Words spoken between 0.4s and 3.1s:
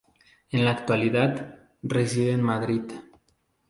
En la actualidad, reside en Madrid.